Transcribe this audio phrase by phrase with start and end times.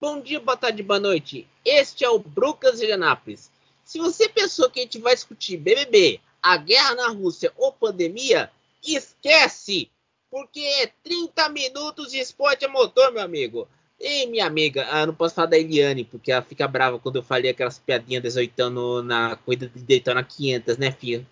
[0.00, 1.44] Bom dia, boa tarde, boa noite.
[1.64, 3.50] Este é o Brucas de Anápolis.
[3.84, 8.48] Se você pensou que a gente vai discutir BBB, a guerra na Rússia ou pandemia,
[8.80, 9.90] esquece!
[10.30, 13.66] Porque é 30 minutos de esporte a motor, meu amigo.
[13.98, 17.22] E minha amiga, ah, não posso falar da Eliane, porque ela fica brava quando eu
[17.24, 21.26] falei aquelas piadinhas 18 anos na corrida de Daytona 500, né, filho?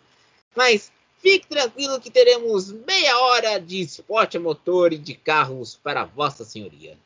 [0.57, 0.91] Mas
[1.23, 6.45] fique tranquilo que teremos meia hora de esporte a motor e de carros para Vossa
[6.45, 6.99] Senhoria.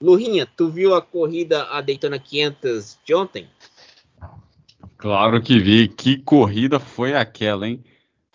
[0.00, 3.46] Lurinha, tu viu a corrida a Daytona 500 de ontem?
[4.98, 5.88] Claro que vi.
[5.88, 7.82] Que corrida foi aquela, hein?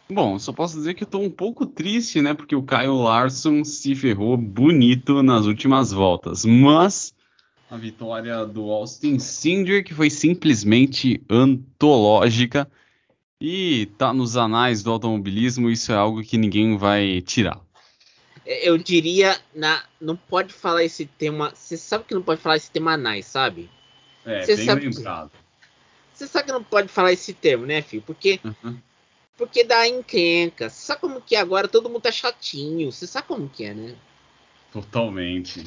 [0.09, 2.33] Bom, só posso dizer que eu tô um pouco triste, né?
[2.33, 6.43] Porque o Kyle Larson se ferrou bonito nas últimas voltas.
[6.43, 7.13] Mas
[7.69, 12.69] a vitória do Austin Cindric foi simplesmente antológica
[13.39, 15.69] e tá nos anais do automobilismo.
[15.69, 17.61] Isso é algo que ninguém vai tirar.
[18.63, 21.51] Eu diria, na, não pode falar esse tema.
[21.55, 23.69] Você sabe que não pode falar esse tema anais, sabe?
[24.25, 25.31] É, Cê bem sabe lembrado.
[26.13, 28.03] Você sabe que não pode falar esse termo, né, filho?
[28.05, 28.77] Porque, Uhum.
[29.37, 30.69] porque dá encrenca.
[30.69, 32.91] Você sabe como que é agora todo mundo tá chatinho.
[32.91, 33.95] Você sabe como que é, né?
[34.71, 35.63] Totalmente.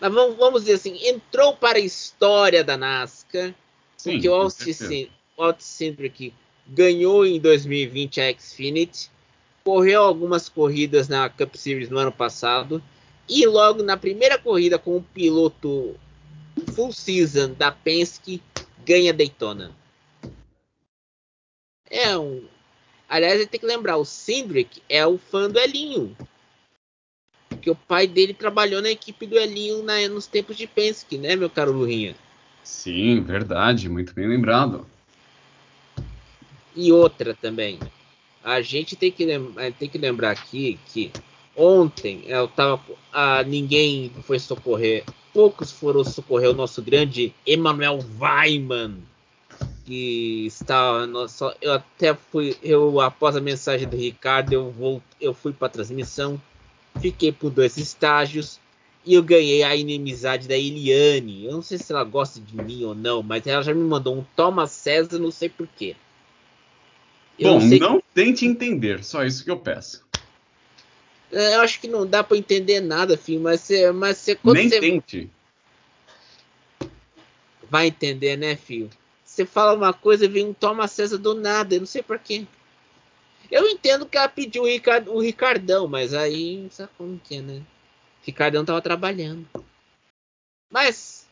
[0.00, 3.54] Mas vamos, vamos dizer assim, entrou para a história da NASCAR.
[3.96, 5.08] Sim, porque o Austin
[5.58, 6.34] Cindric
[6.66, 9.10] ganhou em 2020 a Xfinity,
[9.66, 12.80] correu algumas corridas na Cup Series no ano passado
[13.28, 15.96] e logo na primeira corrida com o piloto
[16.68, 18.40] full season da Penske
[18.84, 19.72] ganha Daytona.
[21.90, 22.44] É um,
[23.08, 26.16] aliás, tem que lembrar, o Cindric é o fã do Elinho.
[27.50, 31.34] Porque o pai dele trabalhou na equipe do Elinho na- nos tempos de Penske, né,
[31.34, 32.14] meu caro Lurinha?
[32.62, 33.88] Sim, verdade.
[33.88, 34.86] Muito bem lembrado.
[36.76, 37.80] E outra também.
[38.46, 41.10] A gente tem que, lem- eh, tem que lembrar aqui que
[41.56, 42.80] ontem eu tava.
[43.12, 45.02] ah, ninguém foi socorrer.
[45.32, 48.98] Poucos foram socorrer o nosso grande Emmanuel Weiman.
[49.84, 51.06] Que está.
[51.08, 52.56] Nossa, eu até fui.
[52.62, 56.40] Eu, após a mensagem do Ricardo, eu, vou, eu fui para a transmissão.
[57.00, 58.60] Fiquei por dois estágios.
[59.04, 61.46] E eu ganhei a inimizade da Eliane.
[61.46, 64.16] Eu não sei se ela gosta de mim ou não, mas ela já me mandou
[64.16, 65.96] um Thomas César, não sei porquê.
[67.38, 70.04] Eu Bom, não não tente entender, só isso que eu peço.
[71.32, 74.68] É, Eu acho que não dá pra entender nada, filho, mas você, mas quando Nem
[74.68, 75.30] você tente.
[77.68, 78.90] vai entender, né, filho?
[79.24, 82.46] Você fala uma coisa e vem um toma César do nada, eu não sei porquê.
[83.50, 87.42] Eu entendo que ela pediu o, Ricard, o Ricardão, mas aí sabe como que é,
[87.42, 87.62] né?
[88.22, 89.46] Ricardão tava trabalhando.
[90.70, 91.26] Mas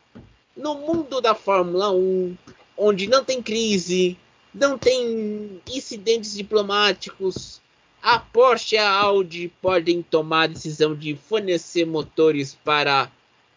[0.57, 2.37] no mundo da Fórmula 1,
[2.77, 4.17] onde não tem crise,
[4.55, 7.61] não tem incidentes diplomáticos,
[8.01, 13.11] a Porsche e a Audi podem tomar a decisão de fornecer motores para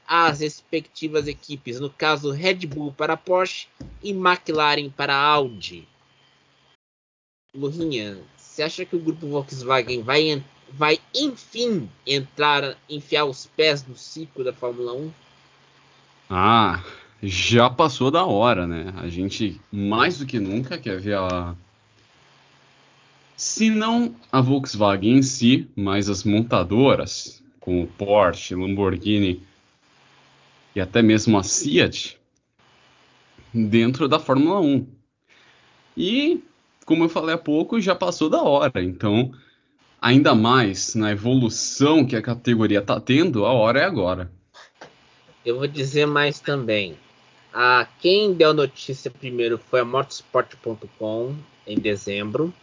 [0.08, 3.68] as respectivas equipes, no caso Red Bull para a Porsche
[4.02, 5.88] e McLaren para a Audi.
[7.54, 13.98] Lurinha, você acha que o grupo Volkswagen vai, vai enfim entrar, enfiar os pés no
[13.98, 15.14] ciclo da Fórmula 1?
[16.30, 16.84] Ah,
[17.22, 18.94] já passou da hora, né?
[18.98, 21.56] A gente mais do que nunca quer ver a.
[23.36, 29.44] Se não a Volkswagen em si, mas as montadoras, como Porsche, Lamborghini
[30.76, 32.20] e até mesmo a Fiat,
[33.54, 34.88] dentro da Fórmula 1.
[35.96, 36.44] E,
[36.86, 38.84] como eu falei há pouco, já passou da hora.
[38.84, 39.32] Então,
[40.02, 44.32] ainda mais na evolução que a categoria está tendo, a hora é agora.
[45.46, 46.96] Eu vou dizer mais também.
[47.60, 51.36] A, quem deu notícia primeiro foi a Motorsport.com
[51.66, 52.54] em dezembro.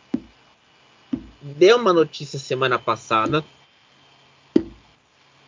[1.43, 3.45] Deu uma notícia semana passada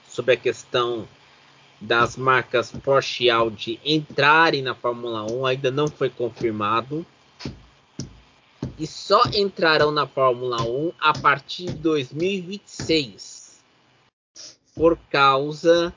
[0.09, 1.07] sobre a questão
[1.81, 5.47] das marcas Porsche e Audi entrarem na Fórmula 1.
[5.47, 7.07] Ainda não foi confirmado.
[8.77, 13.63] E só entrarão na Fórmula 1 a partir de 2026.
[14.75, 15.95] Por causa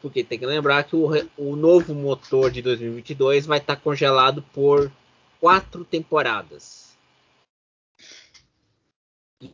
[0.00, 4.90] Porque tem que lembrar que o, o novo motor de 2022 vai estar congelado por
[5.40, 6.96] quatro temporadas.
[9.42, 9.52] E,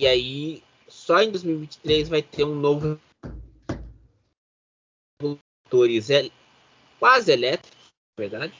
[0.00, 2.98] e aí, só em 2023 vai ter um novo
[5.22, 6.32] motores el-
[6.98, 7.78] quase elétricos,
[8.18, 8.54] verdade,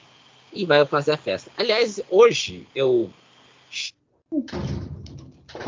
[0.53, 1.51] e vai fazer a festa.
[1.57, 3.11] Aliás, hoje eu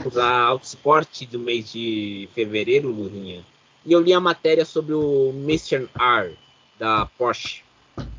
[0.05, 3.45] usar Autosport do mês de fevereiro, Lurinha,
[3.85, 6.37] e eu li a matéria sobre o Mission R
[6.79, 7.63] da Porsche,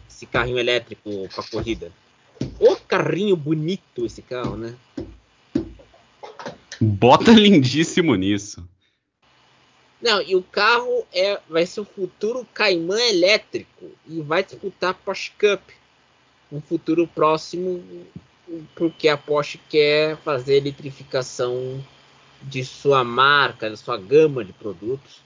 [0.09, 1.93] esse carrinho elétrico para corrida.
[2.59, 4.75] O carrinho bonito esse carro, né?
[6.81, 8.67] Bota lindíssimo nisso.
[10.03, 13.91] Não, e o carro é, vai ser o futuro Cayman elétrico.
[14.07, 15.63] e vai disputar a Porsche Cup
[16.53, 17.83] um futuro próximo,
[18.75, 21.83] porque a Porsche quer fazer eletrificação
[22.43, 25.23] de sua marca, da sua gama de produtos.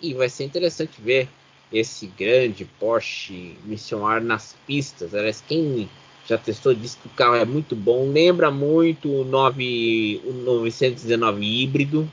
[0.00, 1.28] E vai ser interessante ver
[1.72, 5.14] esse grande Porsche missionar nas pistas.
[5.14, 5.88] Aliás, quem
[6.26, 8.10] já testou diz que o carro é muito bom.
[8.10, 12.10] Lembra muito o, 9, o 919 híbrido,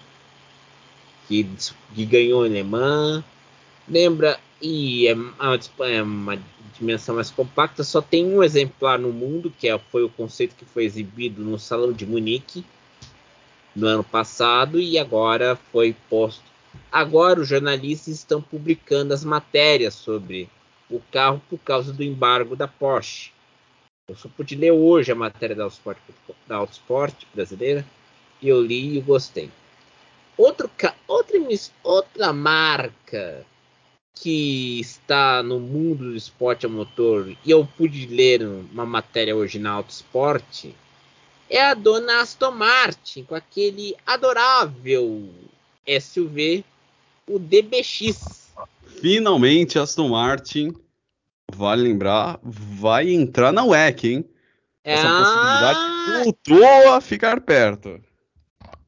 [1.27, 1.47] que,
[1.93, 3.23] que ganhou em Le Mans.
[3.87, 6.39] Lembra, e é uma, é uma,
[6.77, 7.83] dimensão mais compacta.
[7.83, 11.57] Só tem um exemplar no mundo, que é, foi o conceito que foi exibido no
[11.57, 12.63] Salão de Munique
[13.75, 16.43] no ano passado e agora foi posto.
[16.91, 20.49] Agora os jornalistas estão publicando as matérias sobre
[20.89, 23.31] o carro por causa do embargo da Porsche.
[24.07, 25.97] Eu só pude ler hoje a matéria da Autosport,
[26.47, 27.85] da Autosport brasileira
[28.41, 29.51] e eu li e gostei.
[30.37, 30.69] Outro,
[31.07, 31.39] outra,
[31.83, 33.45] outra marca
[34.15, 39.59] que está no mundo do esporte a motor e eu pude ler uma matéria hoje
[39.59, 40.67] na Autosport
[41.49, 45.29] é a dona Aston Martin com aquele adorável
[45.87, 46.63] SUV,
[47.27, 48.51] o DBX.
[48.99, 50.73] Finalmente Aston Martin,
[51.53, 54.25] vale lembrar, vai entrar na WEC, hein?
[54.83, 58.01] Essa ah, possibilidade voltou a ficar perto.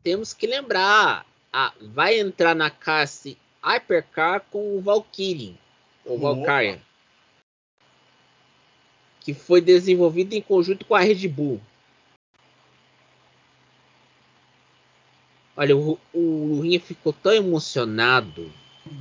[0.01, 5.57] Temos que lembrar, a, vai entrar na classe Hypercar com o Valkyrie,
[6.06, 6.80] o Valkyrie,
[9.19, 11.60] que foi desenvolvido em conjunto com a Red Bull.
[15.59, 18.50] Olha, o, o Lurinha ficou tão emocionado.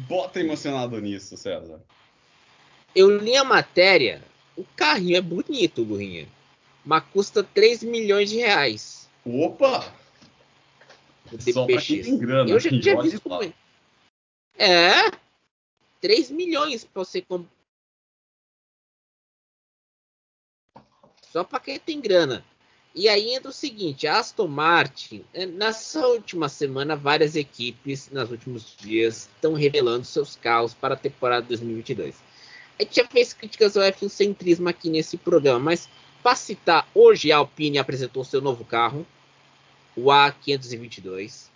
[0.09, 1.81] Bota emocionado nisso, César.
[2.93, 4.25] Eu li a matéria.
[4.57, 6.27] O carrinho é bonito, Lurinha.
[6.85, 9.09] Mas custa 3 milhões de reais.
[9.25, 9.95] Opa!
[11.33, 12.51] O Só pra quem tem grana.
[12.51, 13.53] Eu já tinha visto como é.
[14.59, 15.13] É.
[16.01, 17.53] 3 milhões pra você comprar.
[21.23, 22.45] Só pra quem tem grana.
[22.99, 28.29] E aí entra o seguinte, a Aston Martin, é, nessa última semana, várias equipes, nos
[28.29, 32.17] últimos dias, estão revelando seus carros para a temporada 2022.
[32.77, 35.89] A gente já fez críticas ao F1 aqui nesse programa, mas
[36.25, 39.07] para citar, hoje a Alpine apresentou seu novo carro,
[39.95, 41.47] o A522.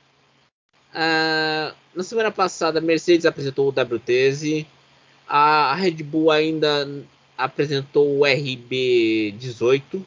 [0.94, 4.64] Uh, na semana passada, a Mercedes apresentou o W13.
[5.26, 7.04] A Red Bull ainda
[7.36, 10.04] apresentou o RB18.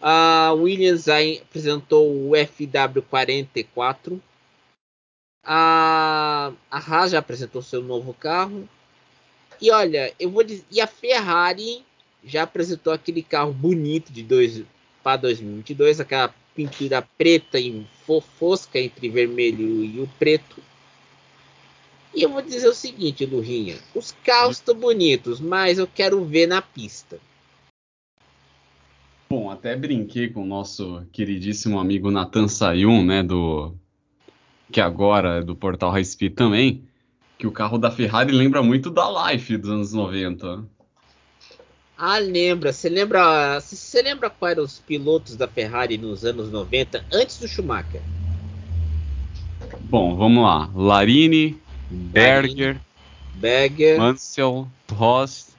[0.00, 4.20] A Williams apresentou o FW44.
[5.44, 8.68] A, a Haas já apresentou seu novo carro.
[9.60, 11.84] E olha, eu vou dizer, e a Ferrari
[12.24, 14.62] já apresentou aquele carro bonito de dois
[15.02, 17.86] para 2022, aquela pintura preta e
[18.38, 20.56] fosca entre vermelho e o preto.
[22.14, 26.46] E eu vou dizer o seguinte, Lurinha, os carros estão bonitos, mas eu quero ver
[26.46, 27.20] na pista.
[29.36, 33.74] Bom, até brinquei com o nosso queridíssimo amigo Nathan Sayun, né, do
[34.72, 36.88] que agora é do portal High Speed também,
[37.36, 40.64] que o carro da Ferrari lembra muito da Life dos anos 90.
[41.98, 42.72] Ah, lembra.
[42.72, 47.46] Você lembra, você lembra quais eram os pilotos da Ferrari nos anos 90 antes do
[47.46, 48.00] Schumacher?
[49.80, 50.70] Bom, vamos lá.
[50.74, 52.80] Larini, Berger,
[53.34, 55.50] Berger, Mansell, Prost.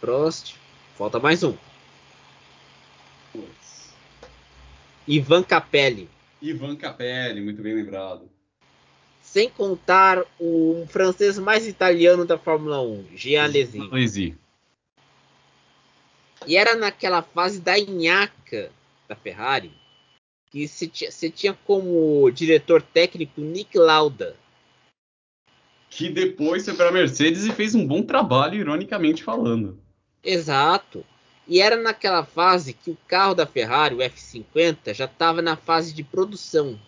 [0.00, 0.54] Prost.
[0.96, 1.52] Falta mais um.
[5.10, 6.08] Ivan Capelli.
[6.40, 8.30] Ivan Capelli, muito bem lembrado.
[9.20, 14.38] Sem contar o francês mais italiano da Fórmula 1, Jean Alesi.
[16.46, 18.70] E era naquela fase da Inhaca
[19.08, 19.72] da Ferrari
[20.50, 24.36] que você tinha, tinha como diretor técnico Nick Lauda.
[25.88, 29.76] Que depois foi para a Mercedes e fez um bom trabalho, ironicamente falando.
[30.22, 31.04] Exato.
[31.50, 35.92] E era naquela fase que o carro da Ferrari, o F50, já estava na fase
[35.92, 36.78] de produção.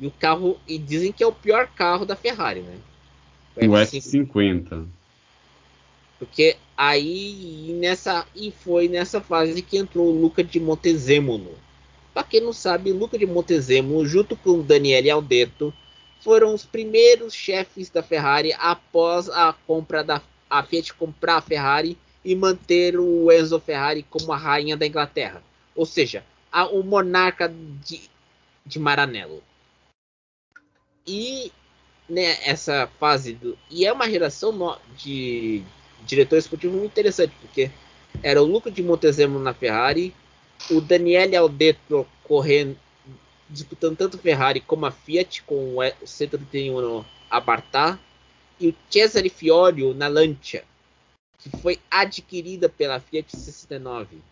[0.00, 2.78] E o carro, e dizem que é o pior carro da Ferrari, né?
[3.54, 4.00] O, o F50.
[4.00, 4.86] F50.
[6.18, 11.58] Porque aí nessa e foi nessa fase que entrou o Luca de Montezemolo.
[12.14, 15.74] Para quem não sabe, Luca de Montezemolo, junto com Daniele Aldeto,
[16.22, 21.98] foram os primeiros chefes da Ferrari após a compra da a Fiat comprar a Ferrari
[22.24, 25.42] e manter o Enzo Ferrari como a rainha da Inglaterra.
[25.74, 28.02] Ou seja, a, o monarca de,
[28.64, 29.42] de Maranello.
[31.06, 31.50] E
[32.08, 33.58] né, essa fase do.
[33.70, 35.62] E é uma geração no, de
[36.04, 37.70] diretor esportivo muito interessante, porque
[38.22, 40.14] era o Luca de Montezemolo na Ferrari,
[40.70, 42.76] o Daniele Aldetto correndo,
[43.48, 47.98] disputando tanto Ferrari como a Fiat, com o 131 Abartá,
[48.60, 50.64] e o Cesare Fiorio na Lancia,
[51.42, 54.22] que foi adquirida pela Fiat 69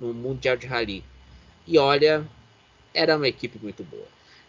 [0.00, 1.04] no Mundial de Rally.
[1.66, 2.26] E olha,
[2.92, 4.08] era uma equipe muito boa.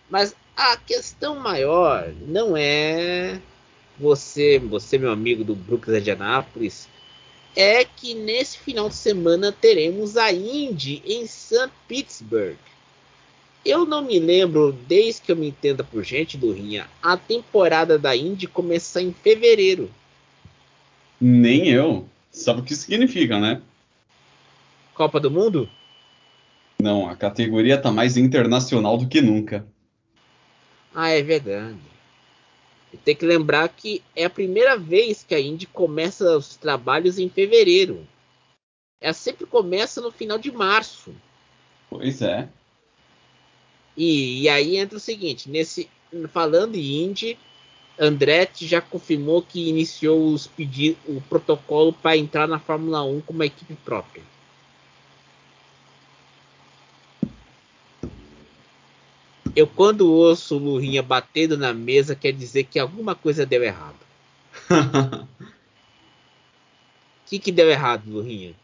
[0.09, 3.39] Mas a questão maior não é
[3.99, 6.89] você, você meu amigo do Brooklyn de Anápolis,
[7.55, 11.69] é que nesse final de semana teremos a Indy em St.
[11.87, 12.57] Petersburg.
[13.63, 17.98] Eu não me lembro, desde que eu me entenda por gente do Rinha, a temporada
[17.98, 19.91] da Indy começar em fevereiro.
[21.20, 22.08] Nem eu.
[22.32, 23.62] Sabe o que significa, né?
[24.96, 25.70] Copa do Mundo?
[26.82, 29.65] Não, a categoria tá mais internacional do que nunca.
[30.96, 31.77] Ah, é verdade.
[32.91, 37.20] E tem que lembrar que é a primeira vez que a Indy começa os trabalhos
[37.20, 38.08] em fevereiro.
[39.00, 41.13] Ela sempre começa no final de março.
[41.89, 42.50] Pois é.
[43.95, 45.89] E, e aí entra o seguinte, nesse
[46.31, 47.38] falando em Indy,
[48.00, 53.33] Andretti já confirmou que iniciou os pedidos, o protocolo para entrar na Fórmula 1 com
[53.33, 54.24] uma equipe própria.
[59.55, 64.00] Eu, quando ouço o Lurinha batendo na mesa, quer dizer que alguma coisa deu errado.
[64.69, 65.27] O
[67.27, 68.55] que, que deu errado, Lurinha?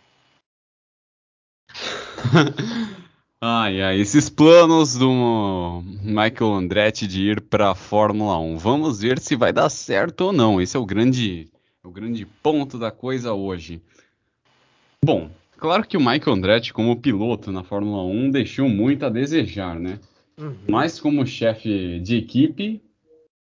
[3.42, 8.58] ai, ai, esses planos do Michael Andretti de ir para a Fórmula 1.
[8.58, 10.62] Vamos ver se vai dar certo ou não.
[10.62, 11.48] Esse é o grande,
[11.84, 13.82] o grande ponto da coisa hoje.
[15.04, 19.80] Bom, claro que o Michael Andretti, como piloto na Fórmula 1, deixou muito a desejar,
[19.80, 20.00] né?
[20.38, 20.56] Uhum.
[20.68, 22.82] Mas como chefe de equipe,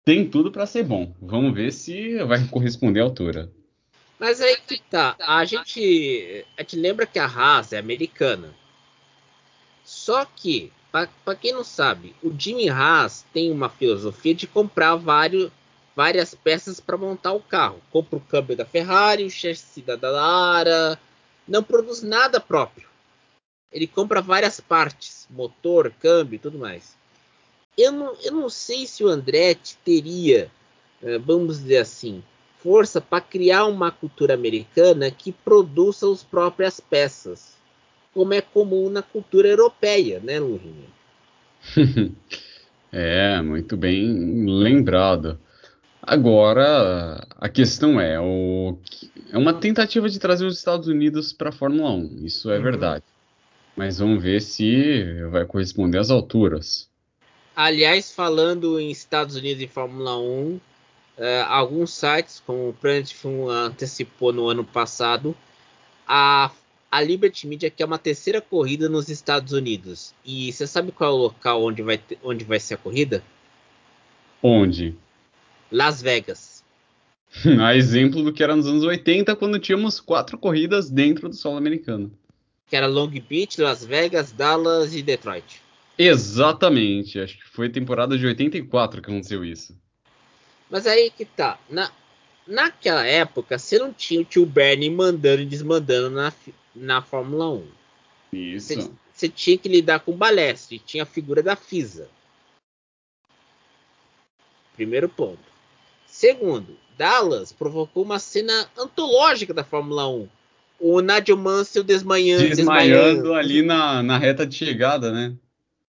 [0.04, 1.13] tem tudo para ser bom.
[1.22, 3.51] Vamos ver se vai corresponder à altura.
[4.20, 5.16] Mas aí que tá.
[5.20, 8.50] A gente, a gente lembra que a Haas é americana.
[9.88, 15.50] Só que, para quem não sabe, o Jimmy Haas tem uma filosofia de comprar vários,
[15.96, 17.82] várias peças para montar o carro.
[17.91, 21.00] Compra o câmbio da Ferrari, o chassi da Lara.
[21.48, 22.88] Não produz nada próprio
[23.72, 26.96] ele compra várias partes, motor, câmbio e tudo mais.
[27.77, 30.50] Eu não, eu não sei se o Andretti teria,
[31.01, 32.24] eh, vamos dizer assim,
[32.60, 37.57] força para criar uma cultura americana que produza as próprias peças,
[38.17, 40.88] como é comum na cultura europeia, né, Lurinha?
[42.91, 45.39] é, muito bem lembrado.
[46.01, 48.75] Agora, a questão é, o,
[49.31, 52.63] é uma tentativa de trazer os Estados Unidos para a Fórmula 1, isso é uhum.
[52.63, 53.03] verdade.
[53.75, 56.89] Mas vamos ver se vai corresponder às alturas.
[57.55, 60.62] Aliás, falando em Estados Unidos e Fórmula 1, uh,
[61.19, 63.13] eh, alguns sites, como o Planet
[63.67, 65.38] antecipou no ano passado,
[66.07, 66.50] a,
[66.98, 70.13] a Liberty Media quer uma terceira corrida nos Estados Unidos.
[70.25, 73.24] E você sabe qual é o local onde vai, ter, onde vai ser a corrida?
[74.42, 74.96] Onde?
[75.72, 76.63] Las Vegas.
[77.62, 81.58] a exemplo do que era nos anos 80, quando tínhamos quatro corridas dentro do solo
[81.58, 82.12] americano
[82.68, 85.62] que era Long Beach, Las Vegas, Dallas e Detroit.
[85.98, 89.75] Exatamente, acho que foi temporada de 84 que aconteceu isso.
[90.70, 91.89] Mas aí que tá, na,
[92.46, 96.32] naquela época você não tinha o tio Bernie mandando e desmandando na,
[96.77, 97.67] na Fórmula 1.
[98.34, 98.93] Isso.
[99.13, 102.10] Você tinha que lidar com o Balestre, tinha a figura da FISA.
[104.75, 105.39] Primeiro ponto.
[106.05, 110.29] Segundo, Dallas provocou uma cena antológica da Fórmula 1
[110.79, 115.36] o Nadio Mansell desmanhando, desmaiando, desmaiando ali na, na reta de chegada, né?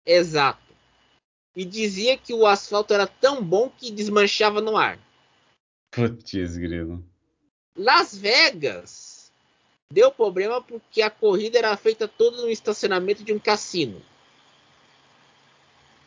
[0.06, 0.60] Exato.
[1.56, 4.98] E dizia que o asfalto era tão bom que desmanchava no ar.
[5.92, 7.04] Putz, grilo.
[7.76, 9.09] Las Vegas
[9.92, 14.02] deu problema porque a corrida era feita toda no estacionamento de um cassino.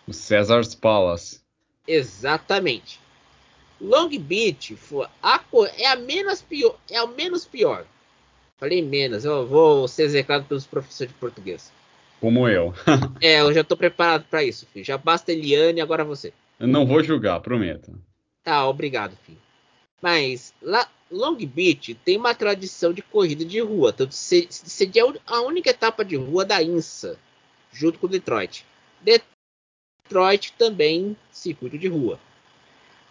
[0.06, 1.40] O Caesar's Palace.
[1.86, 3.00] Exatamente.
[3.80, 5.40] Long Beach foi a,
[5.76, 7.84] é a menos pior, é o menos pior.
[8.56, 11.72] Falei menos, eu vou ser execrado pelos professores de português.
[12.20, 12.72] Como eu.
[13.20, 14.84] é, eu já tô preparado para isso, filho.
[14.84, 16.32] Já basta Eliane, agora você.
[16.60, 17.92] Eu não vou julgar, prometo.
[18.44, 19.38] Tá, obrigado, filho.
[20.02, 25.70] Mas lá, Long Beach tem uma tradição de corrida de rua, tanto seria a única
[25.70, 27.16] etapa de rua da INSA,
[27.72, 28.66] junto com Detroit.
[29.00, 32.18] Detroit também circuito de rua.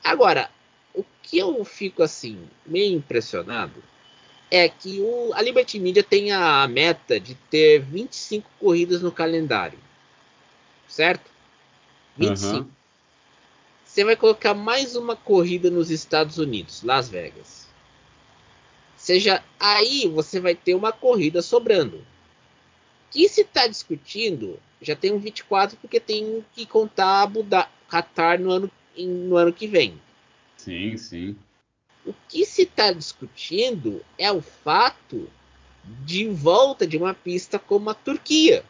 [0.04, 0.52] Agora,
[0.94, 3.82] o que eu fico assim meio impressionado
[4.50, 9.80] é que o, a Liberty Media tem a meta de ter 25 corridas no calendário.
[10.90, 11.32] Certo?
[12.18, 12.56] 25.
[12.58, 12.81] Uhum.
[13.92, 17.68] Você vai colocar mais uma corrida nos Estados Unidos, Las Vegas.
[18.96, 22.02] Seja aí você vai ter uma corrida sobrando.
[23.10, 28.40] Que se está discutindo, já tem um 24 porque tem que contar Abu Dhabi, Qatar
[28.40, 30.02] no ano no ano que vem.
[30.56, 31.36] Sim, sim.
[32.06, 35.30] O que se está discutindo é o fato
[36.06, 38.64] de volta de uma pista como a Turquia.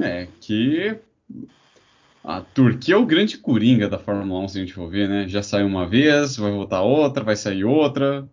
[0.00, 0.98] É, que
[2.24, 5.28] a Turquia é o grande coringa da Fórmula 1, se a gente for ver, né?
[5.28, 8.26] Já saiu uma vez, vai voltar outra, vai sair outra.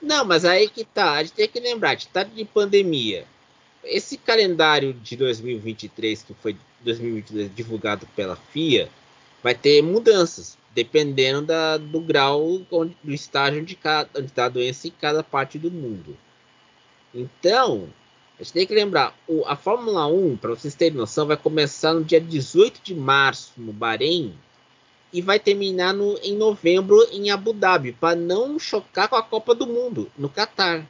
[0.00, 1.12] Não, mas aí que tá.
[1.12, 3.26] A gente tem que lembrar, a gente tá de pandemia.
[3.84, 8.88] Esse calendário de 2023, que foi 2022 divulgado pela FIA,
[9.42, 14.06] vai ter mudanças, dependendo da, do grau, onde, do estágio onde está
[14.46, 16.16] a doença em cada parte do mundo.
[17.14, 17.88] Então,
[18.38, 21.92] a gente tem que lembrar, o, a Fórmula 1, para vocês terem noção, vai começar
[21.92, 24.32] no dia 18 de março no Bahrein
[25.12, 29.56] e vai terminar no, em novembro em Abu Dhabi, para não chocar com a Copa
[29.56, 30.86] do Mundo no Catar.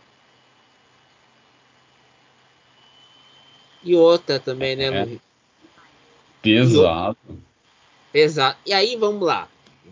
[3.82, 5.04] E outra também, né, É.
[5.04, 5.20] Lu?
[6.42, 7.16] Pesado.
[8.12, 8.58] Exato.
[8.66, 9.48] E aí, vamos lá.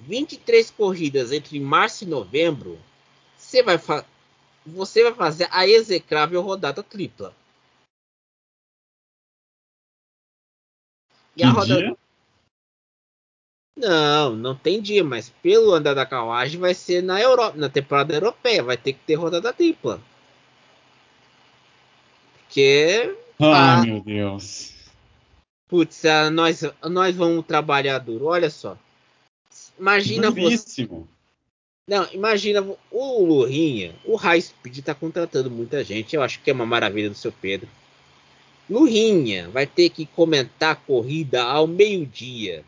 [0.06, 2.78] 23 corridas entre março e novembro,
[3.36, 3.80] você vai,
[4.66, 7.34] você vai fazer a execrável rodada tripla.
[11.36, 11.80] E a rodada...
[11.80, 11.96] dia?
[13.76, 18.14] Não, não tem dia, mas pelo andar da carruagem vai ser na Europa, na temporada
[18.14, 20.00] europeia, vai ter que ter rodada tripla.
[22.38, 23.82] Porque, Ai, Ah.
[23.84, 24.72] meu Deus.
[25.68, 28.26] putz, ah, nós, nós vamos trabalhar duro.
[28.26, 28.78] Olha só.
[29.78, 30.40] Imagina você.
[30.40, 31.08] Duríssimo.
[31.88, 36.16] Não, imagina o Lurinha, o High Speed tá contratando muita gente.
[36.16, 37.68] Eu acho que é uma maravilha do seu Pedro.
[38.68, 42.64] Lurinha vai ter que comentar a corrida ao meio-dia,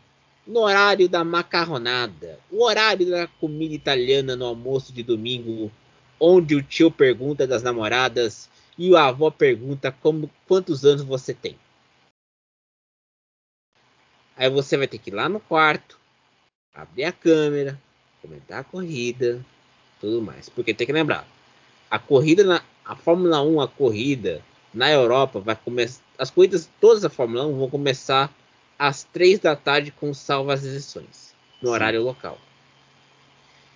[0.47, 5.69] no horário da macarronada, o horário da comida italiana no almoço de domingo,
[6.17, 11.57] onde o tio pergunta das namoradas e a avó pergunta como, quantos anos você tem.
[14.37, 15.99] Aí você vai ter que ir lá no quarto,
[16.73, 17.77] abrir a câmera,
[18.21, 19.45] comentar a corrida,
[19.99, 20.47] tudo mais.
[20.47, 21.27] Porque tem que lembrar,
[21.91, 27.01] a corrida na a Fórmula 1, a corrida na Europa vai começar, as corridas todas
[27.01, 28.33] da Fórmula 1 vão começar
[28.77, 31.73] às 3 da tarde com salvas exceções, no Sim.
[31.73, 32.37] horário local.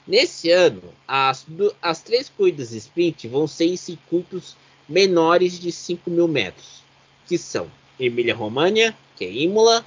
[0.06, 1.46] Nesse ano, as,
[1.82, 4.56] as três corridas de sprint vão ser em circuitos
[4.88, 6.84] menores de 5 mil metros,
[7.26, 9.86] que são Emília-Romagna, que é Imola,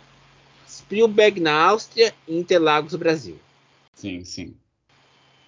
[0.69, 3.39] Spielberg na Áustria e Interlagos, Brasil.
[3.95, 4.55] Sim, sim.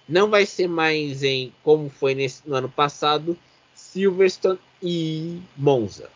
[0.07, 3.37] Não vai ser mais em como foi nesse, no ano passado,
[3.73, 6.09] Silverstone e Monza.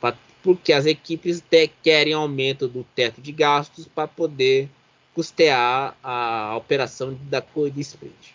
[0.00, 4.68] Pa- Porque as equipes te- querem aumento do teto de gastos para poder
[5.14, 8.34] custear a operação da corrida sprint.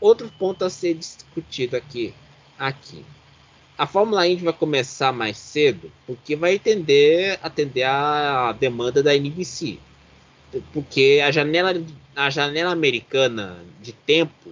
[0.00, 2.14] Outro ponto a ser discutido aqui,
[2.58, 3.04] aqui.
[3.78, 9.78] A Fórmula Indy vai começar mais cedo porque vai atender, atender a demanda da NBC.
[10.72, 11.72] Porque a janela,
[12.14, 14.50] a janela americana de tempo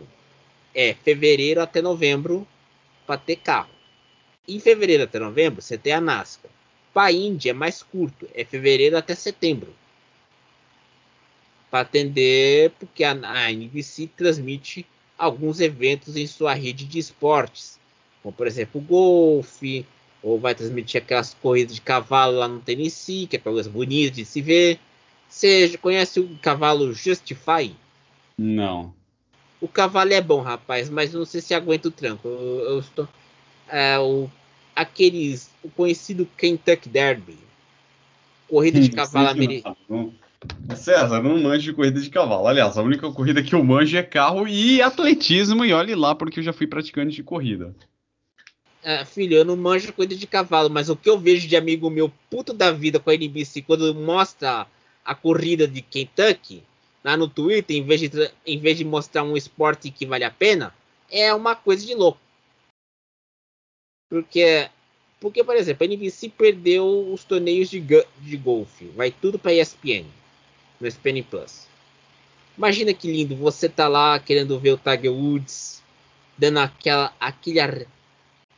[0.74, 2.46] é fevereiro até novembro
[3.06, 3.70] para ter carro.
[4.46, 6.50] Em fevereiro até novembro você tem a NASCAR.
[6.92, 9.74] Para a Índia é mais curto, é fevereiro até setembro.
[11.70, 14.86] Para atender, porque a, a NBC transmite
[15.18, 17.78] alguns eventos em sua rede de esportes,
[18.22, 19.86] como por exemplo golfe,
[20.22, 24.24] ou vai transmitir aquelas corridas de cavalo lá no Tennessee, que é coisa bonita de
[24.24, 24.78] se ver.
[25.28, 27.74] Você conhece o cavalo Justify?
[28.38, 28.94] Não.
[29.64, 32.28] O cavalo é bom, rapaz, mas não sei se aguenta o tranco.
[32.28, 33.08] Eu, eu estou.
[33.66, 34.28] É, o,
[34.76, 35.50] aqueles.
[35.62, 37.38] O conhecido Kentucky Derby.
[38.46, 40.14] Corrida de cavalo americano.
[40.76, 42.46] César, não manjo de corrida de cavalo.
[42.46, 46.40] Aliás, a única corrida que eu manjo é carro e atletismo, e olhe lá, porque
[46.40, 47.74] eu já fui praticante de corrida.
[48.82, 51.88] É, filho, eu não manjo corrida de cavalo, mas o que eu vejo de amigo
[51.88, 54.66] meu puto da vida com a NBC quando mostra
[55.02, 56.62] a corrida de Kentucky
[57.04, 60.30] lá no Twitter, em vez de, em vez de mostrar um esporte que vale a
[60.30, 60.74] pena,
[61.10, 62.18] é uma coisa de louco.
[64.08, 64.70] Porque,
[65.20, 68.86] porque por exemplo, a NBC perdeu os torneios de, de golfe.
[68.96, 70.06] Vai tudo para ESPN,
[70.80, 71.68] no ESPN Plus.
[72.56, 75.82] Imagina que lindo, você tá lá querendo ver o Tiger Woods
[76.38, 77.86] dando aquela aquele ar-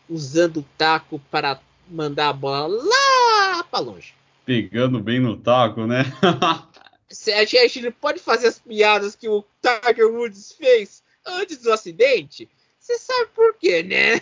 [0.09, 4.14] usando o taco para mandar a bola lá para longe.
[4.44, 6.04] Pegando bem no taco, né?
[7.16, 11.72] Se A gente não pode fazer as piadas que o Tiger Woods fez antes do
[11.72, 12.48] acidente.
[12.79, 14.20] Você sabe por quê, né?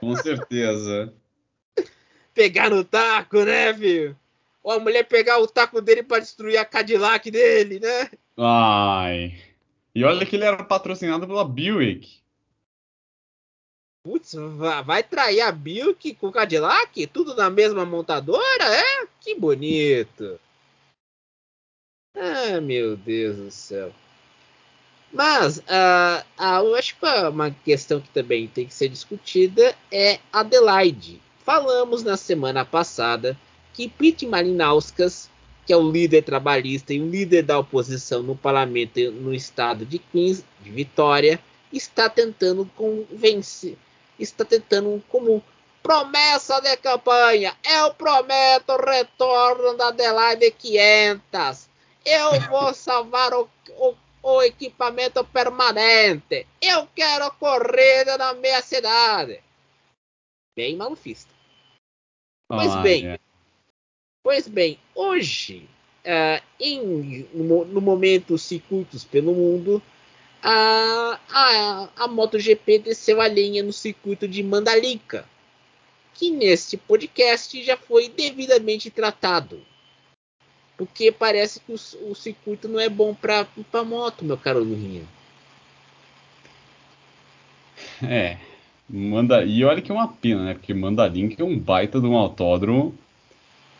[0.00, 1.12] Com certeza.
[2.32, 4.16] Pegar no taco, né, filho?
[4.62, 8.10] Ou a mulher pegar o taco dele para destruir a Cadillac dele, né?
[8.38, 9.36] Ai.
[9.94, 12.22] E olha que ele era patrocinado pela Buick.
[14.04, 14.34] Putz,
[14.84, 17.06] vai trair a Bilk com o Cadillac?
[17.08, 18.64] Tudo na mesma montadora?
[18.64, 19.06] É?
[19.20, 20.40] Que bonito.
[22.14, 23.92] Ah, meu Deus do céu.
[25.12, 30.18] Mas uh, uh, eu acho que uma questão que também tem que ser discutida é
[30.32, 31.20] Adelaide.
[31.44, 33.36] Falamos na semana passada
[33.72, 35.30] que Pete Malinauskas,
[35.66, 39.98] que é o líder trabalhista e o líder da oposição no parlamento no estado de
[39.98, 41.40] Queens, de Vitória,
[41.72, 43.76] está tentando convencer,
[44.18, 45.42] está tentando como
[45.82, 47.56] promessa de campanha.
[47.64, 51.71] Eu prometo o retorno da Adelaide 500.
[52.04, 56.46] Eu vou salvar o, o, o equipamento permanente.
[56.60, 59.40] Eu quero corrida na minha cidade.
[60.56, 61.32] Bem malufista.
[62.48, 63.18] Pois bem,
[64.22, 65.66] pois bem, hoje,
[66.04, 69.82] uh, em, no, no, momento circuitos pelo mundo,
[70.42, 75.26] a, a, a MotoGP desceu a linha no circuito de Mandalika,
[76.12, 79.64] que neste podcast já foi devidamente tratado.
[80.84, 83.46] Porque parece que o, o circuito não é bom para
[83.84, 85.04] moto, meu caro Lurinha.
[88.02, 88.36] É,
[88.88, 89.44] Manda...
[89.44, 90.54] E olha que é uma pena, né?
[90.54, 92.94] Porque Mandarim é um baita de um autódromo.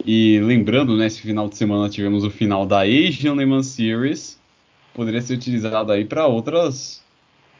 [0.06, 4.40] E lembrando, né, esse final de semana tivemos o final da Asian Le Mans Series.
[4.94, 7.02] Poderia ser utilizado aí para outras.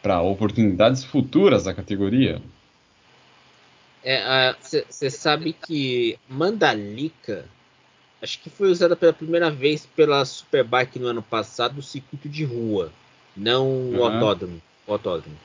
[0.03, 2.41] para oportunidades futuras da categoria.
[4.61, 7.45] Você é, sabe que Mandalika
[8.23, 12.45] acho que foi usada pela primeira vez pela Superbike no ano passado, o circuito de
[12.45, 12.93] rua,
[13.37, 13.99] não uhum.
[13.99, 14.63] o autódromo.
[14.87, 15.37] O autódromo.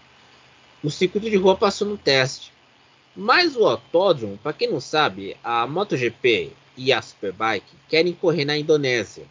[0.83, 2.53] O circuito de rua passou no teste.
[3.15, 8.55] Mas o autódromo, para quem não sabe, a MotoGP e a Superbike querem correr na
[8.55, 9.25] Indonésia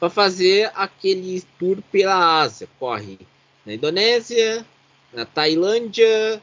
[0.00, 2.66] para fazer aquele tour pela Ásia.
[2.78, 3.18] Corre
[3.66, 4.64] na Indonésia,
[5.12, 6.42] na Tailândia,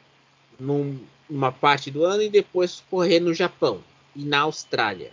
[0.60, 3.84] num, numa parte do ano e depois correr no Japão
[4.16, 5.12] e na Austrália,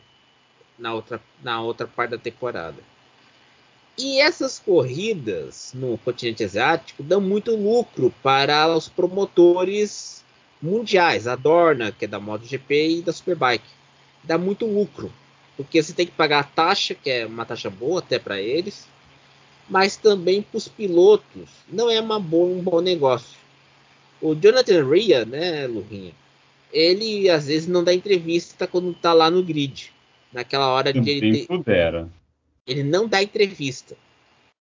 [0.81, 2.83] na outra, na outra parte da temporada.
[3.99, 10.25] E essas corridas no continente asiático dão muito lucro para os promotores
[10.61, 13.65] mundiais, a Dorna, que é da MotoGP e da Superbike.
[14.25, 15.13] Dá muito lucro,
[15.57, 18.89] porque você tem que pagar a taxa, que é uma taxa boa até para eles,
[19.69, 23.39] mas também para os pilotos não é uma boa, um bom negócio.
[24.21, 26.13] O Jonathan Ria, né, Lurinha,
[26.73, 29.93] ele às vezes não dá entrevista quando está lá no grid.
[30.33, 31.47] Naquela hora de ele.
[31.47, 32.07] Ter
[32.67, 33.97] ele não dá entrevista.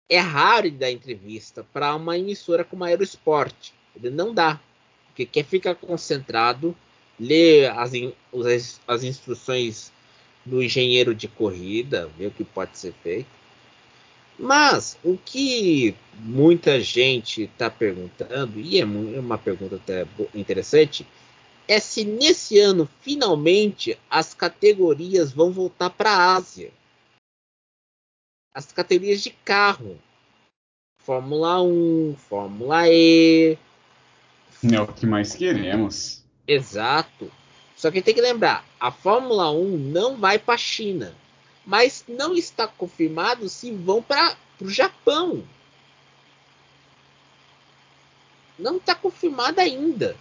[0.09, 3.73] É raro ele dar entrevista para uma emissora como a Aerosport.
[3.97, 4.61] Ele não dá.
[5.07, 6.77] Porque quer ficar concentrado,
[7.19, 7.93] ler as,
[8.47, 9.93] as, as instruções
[10.45, 13.29] do engenheiro de corrida, ver o que pode ser feito.
[14.39, 21.07] Mas o que muita gente está perguntando, e é, é uma pergunta até interessante,
[21.71, 26.73] é se nesse ano finalmente as categorias vão voltar para a Ásia
[28.55, 29.99] as categorias de carro.
[30.99, 33.57] Fórmula 1, Fórmula E.
[34.71, 36.23] É o que mais queremos.
[36.47, 37.31] Exato.
[37.77, 41.15] Só que tem que lembrar, a Fórmula 1 não vai para a China,
[41.65, 45.43] mas não está confirmado se vão para o Japão.
[48.59, 50.15] Não está confirmado ainda.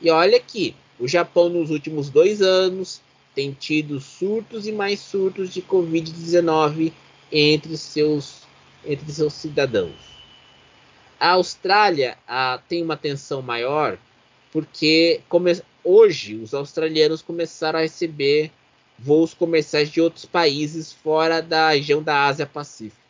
[0.00, 3.00] E olha aqui, o Japão nos últimos dois anos
[3.34, 6.92] tem tido surtos e mais surtos de Covid-19
[7.30, 8.42] entre seus,
[8.84, 9.94] entre seus cidadãos.
[11.18, 13.98] A Austrália a, tem uma tensão maior
[14.50, 18.50] porque come, hoje os australianos começaram a receber
[18.98, 23.00] voos comerciais de outros países fora da região da Ásia Pacífico.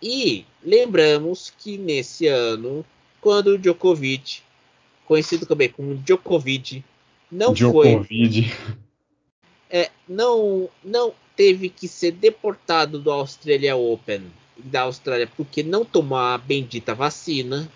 [0.00, 2.84] E lembramos que nesse ano,
[3.20, 4.42] quando o Djokovic,
[5.08, 6.84] conhecido também como Djokovic,
[7.32, 8.52] não Djokovic.
[8.52, 8.78] foi
[9.70, 16.18] é, não não teve que ser deportado do Australia Open da Austrália porque não tomou
[16.18, 17.70] a bendita vacina,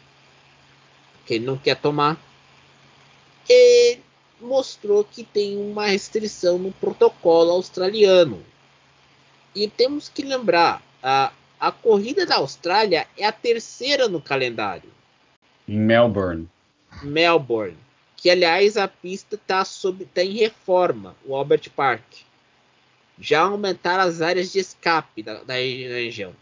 [1.14, 2.21] porque ele não quer tomar,
[3.49, 3.99] e
[4.40, 8.42] mostrou que tem uma restrição no protocolo australiano.
[9.55, 14.90] E temos que lembrar, a, a corrida da Austrália é a terceira no calendário.
[15.68, 16.49] Melbourne.
[17.03, 17.77] Melbourne.
[18.17, 19.65] Que aliás a pista está
[20.15, 22.03] tá em reforma, o Albert Park
[23.19, 26.35] já aumentaram as áreas de escape da, da região.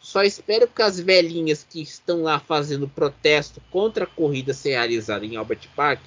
[0.00, 5.24] Só espero que as velhinhas que estão lá fazendo protesto contra a corrida ser realizada
[5.26, 6.00] em Albert Park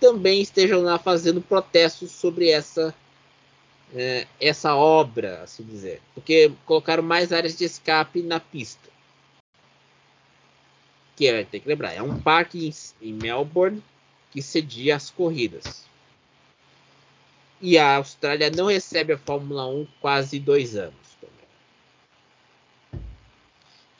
[0.00, 2.94] também estejam lá fazendo protestos sobre essa
[3.94, 8.88] é, essa obra, assim dizer, porque colocaram mais áreas de escape na pista.
[11.16, 13.82] Que é, tem que lembrar, é um parque em, em Melbourne
[14.30, 15.84] que cedia as corridas.
[17.60, 20.94] E a Austrália não recebe a Fórmula 1 quase dois anos.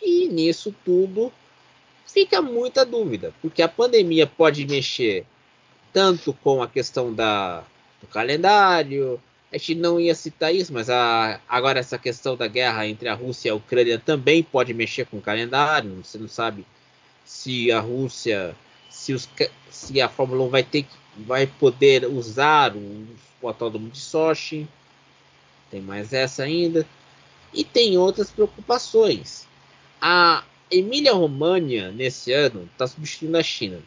[0.00, 1.32] E nisso tudo
[2.06, 5.26] fica muita dúvida, porque a pandemia pode mexer
[5.92, 7.64] tanto com a questão da,
[8.00, 9.20] do calendário,
[9.52, 13.14] a gente não ia citar isso, mas a, agora essa questão da guerra entre a
[13.14, 16.04] Rússia e a Ucrânia também pode mexer com o calendário.
[16.04, 16.66] Você não sabe
[17.26, 18.56] se a Rússia,
[18.88, 19.28] se, os,
[19.70, 20.86] se a Fórmula 1 vai ter
[21.18, 23.06] vai poder usar o,
[23.40, 24.66] o autódromo de Sochi.
[25.70, 26.86] Tem mais essa ainda.
[27.52, 29.46] E tem outras preocupações.
[30.00, 33.78] A Emília-Romagna, nesse ano, está substituindo a China.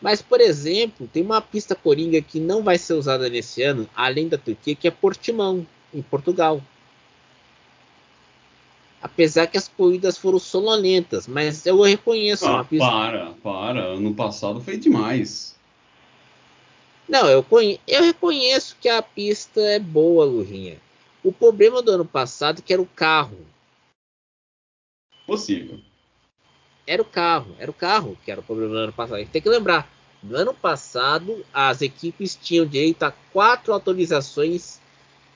[0.00, 4.28] Mas, por exemplo, tem uma pista coringa que não vai ser usada nesse ano, além
[4.28, 6.62] da Turquia, que é Portimão, em Portugal.
[9.00, 12.84] Apesar que as corridas foram sonolentas, mas eu reconheço ah, pista.
[12.84, 13.80] Para, para.
[13.80, 15.56] Ano passado foi demais.
[17.08, 17.80] Não, eu, conhe...
[17.86, 20.78] eu reconheço que a pista é boa, Lurinha.
[21.22, 23.38] O problema do ano passado é que era o carro.
[25.26, 25.80] Possível
[26.88, 27.54] era o carro.
[27.58, 29.24] Era o carro que era o problema do ano passado.
[29.26, 29.88] Tem que lembrar,
[30.22, 34.80] no ano passado as equipes tinham direito a quatro atualizações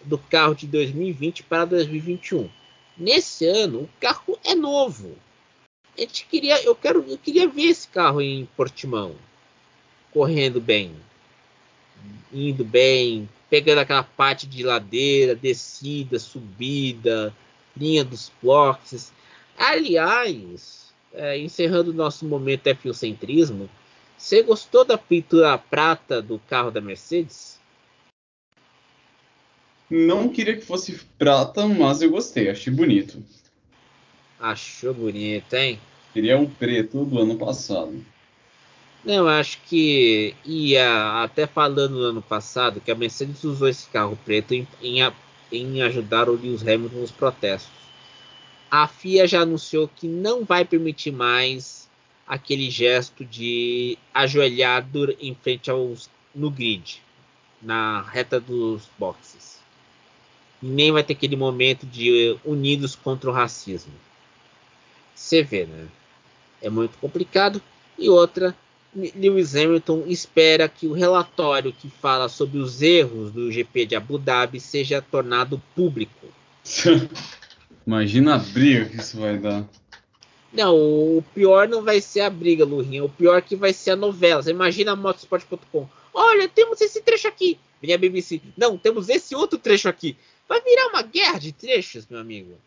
[0.03, 2.49] do carro de 2020 para 2021.
[2.97, 5.17] Nesse ano o carro é novo.
[5.97, 9.15] A gente queria, eu quero, eu queria ver esse carro em Portimão
[10.13, 10.95] correndo bem,
[12.33, 17.35] indo bem, pegando aquela parte de ladeira, descida, subida,
[17.77, 19.11] linha dos blocos.
[19.57, 23.69] Aliás, é, encerrando o nosso momento F1
[24.17, 27.52] você gostou da pintura prata do carro da Mercedes?
[29.93, 33.23] Não queria que fosse prata, mas eu gostei, achei bonito.
[34.41, 35.79] Achou bonito, hein?
[36.13, 38.05] Queria o preto do ano passado.
[39.05, 44.19] Não, acho que ia até falando no ano passado que a Mercedes usou esse carro
[44.25, 44.99] preto em, em,
[45.51, 47.83] em ajudar o Lewis Hamilton nos protestos
[48.73, 51.91] a FIA já anunciou que não vai permitir mais
[52.27, 54.89] aquele gesto de ajoelhar
[55.21, 57.03] em frente aos no grid,
[57.61, 59.52] na reta dos boxes.
[60.63, 63.93] Nem vai ter aquele momento de unidos contra o racismo.
[65.15, 65.89] Você vê, né?
[66.61, 67.61] É muito complicado.
[67.99, 68.55] E outra,
[68.95, 74.19] Lewis Hamilton espera que o relatório que fala sobre os erros do GP de Abu
[74.19, 76.27] Dhabi seja tornado público.
[77.87, 79.69] Imagina a briga que isso vai dar.
[80.53, 83.03] Não, o pior não vai ser a briga, Lurinha.
[83.03, 84.43] O pior que vai ser a novela.
[84.43, 85.89] Você imagina a motorsport.com.
[86.13, 87.59] Olha, temos esse trecho aqui.
[87.81, 88.41] Vem a BBC.
[88.57, 90.17] Não, temos esse outro trecho aqui.
[90.53, 92.59] Vai virar uma guerra de trechos, meu amigo.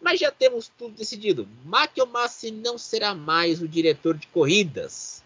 [0.00, 1.46] Mas já temos tudo decidido.
[1.62, 5.22] Michael Massi não será mais o diretor de corridas.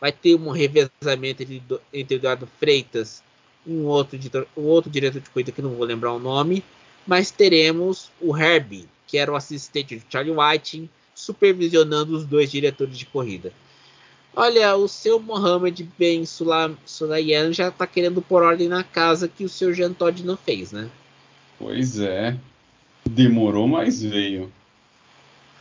[0.00, 1.62] Vai ter um revezamento entre,
[1.92, 3.22] Eduardo Freitas
[3.66, 4.18] e um outro,
[4.56, 6.64] um outro diretor de corrida que não vou lembrar o nome
[7.06, 12.96] mas teremos o Herbie, que era o assistente de Charlie Whiting, supervisionando os dois diretores
[12.96, 13.52] de corrida.
[14.34, 19.48] Olha, o seu Mohamed Ben Sulayan já está querendo pôr ordem na casa que o
[19.48, 20.90] seu Jean Todt não fez, né?
[21.62, 22.36] Pois é.
[23.08, 24.52] Demorou, mas veio.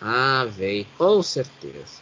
[0.02, 2.02] Ah, veio, com certeza.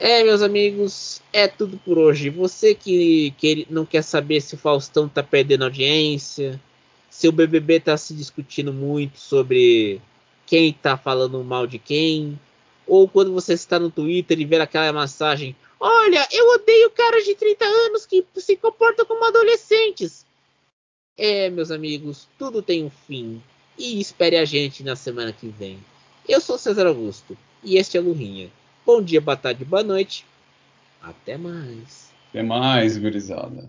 [0.00, 2.28] É, meus amigos, é tudo por hoje.
[2.28, 6.60] Você que, que não quer saber se o Faustão tá perdendo audiência,
[7.08, 10.00] se o BBB está se discutindo muito sobre
[10.44, 12.36] quem está falando mal de quem,
[12.84, 17.36] ou quando você está no Twitter e ver aquela mensagem: Olha, eu odeio caras de
[17.36, 20.28] 30 anos que se comportam como adolescentes.
[21.16, 23.42] É, meus amigos, tudo tem um fim.
[23.78, 25.78] E espere a gente na semana que vem.
[26.28, 28.50] Eu sou César Augusto e este é Lurinha.
[28.84, 30.24] Bom dia, boa tarde, boa noite.
[31.00, 32.12] Até mais.
[32.28, 33.68] Até mais, gurizada.